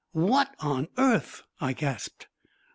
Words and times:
"What 0.13 0.55
on 0.61 0.87
earth?" 0.97 1.43
I 1.59 1.73
gasped. 1.73 2.27